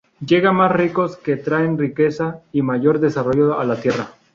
[0.25, 4.09] Llegan más ricos que traen riqueza y mayor desarrollo a la tierra.